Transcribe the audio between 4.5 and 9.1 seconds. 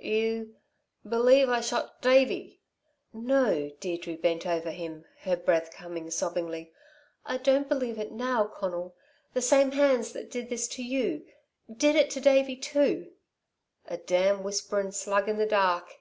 him, her breath coming sobbingly. "I don't believe it now, Conal.